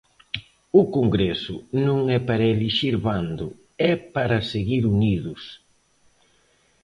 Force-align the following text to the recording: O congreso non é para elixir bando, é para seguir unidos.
O 0.79 0.83
congreso 0.97 1.55
non 1.87 1.99
é 2.17 2.19
para 2.27 2.49
elixir 2.53 2.95
bando, 3.07 3.47
é 3.91 3.93
para 4.15 4.47
seguir 4.51 4.83
unidos. 4.95 5.41